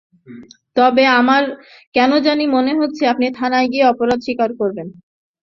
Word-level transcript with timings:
তবে 0.77 1.03
আমার 1.19 1.43
কেন 1.95 2.11
জানি 2.27 2.45
মনে 2.55 2.71
হচ্ছে, 2.79 3.03
আপনি 3.07 3.25
থানায় 3.39 3.67
গিয়ে 3.71 3.89
অপরাধ 3.91 4.19
স্বীকার 4.25 4.49
করবেন। 4.59 4.87